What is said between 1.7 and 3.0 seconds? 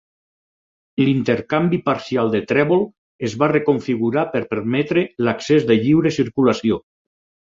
parcial de trèvol